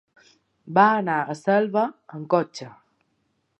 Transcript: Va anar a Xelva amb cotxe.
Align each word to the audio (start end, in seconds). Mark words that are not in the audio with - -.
Va 0.77 0.85
anar 1.01 1.17
a 1.23 1.35
Xelva 1.41 1.85
amb 2.19 2.29
cotxe. 2.35 2.71